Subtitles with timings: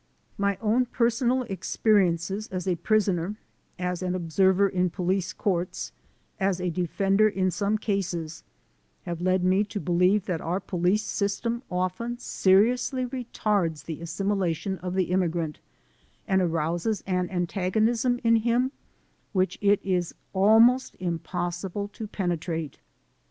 [0.35, 3.35] My own personal experiences as a prisoner,
[3.77, 5.91] as an observer in police courts,
[6.39, 8.43] as a defender in some cases,
[9.03, 14.95] have led me to believe that our police system often seriously retards the assimilation of
[14.95, 15.59] the im migrant
[16.27, 18.71] and arouses an antagonism in him
[19.33, 22.79] which it is almost impossible to penetrate.